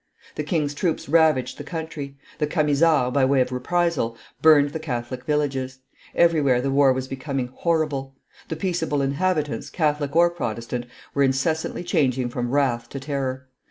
The 0.33 0.41
king's 0.43 0.73
troops 0.73 1.07
ravaged 1.07 1.59
the 1.59 1.63
country; 1.63 2.17
the 2.39 2.47
Camisards, 2.47 3.13
by 3.13 3.23
way 3.23 3.39
of 3.39 3.51
reprisal, 3.51 4.17
burned 4.41 4.71
the 4.71 4.79
Catholic 4.79 5.25
villages; 5.25 5.77
everywhere 6.15 6.59
the 6.59 6.71
war 6.71 6.91
was 6.91 7.07
becoming 7.07 7.49
horrible. 7.53 8.15
The 8.47 8.55
peaceable 8.55 9.03
inhabitants, 9.03 9.69
Catholic 9.69 10.15
or 10.15 10.31
Protestant, 10.31 10.87
were 11.13 11.21
incessantly 11.21 11.83
changing 11.83 12.29
from 12.29 12.49
wrath 12.49 12.89
to 12.89 12.99
terror. 12.99 13.47